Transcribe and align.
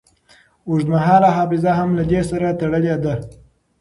اوږدمهاله 0.69 1.29
حافظه 1.37 1.71
هم 1.79 1.89
له 1.97 2.03
دې 2.11 2.21
سره 2.29 2.47
تړلې 2.59 2.95
ده. 3.03 3.13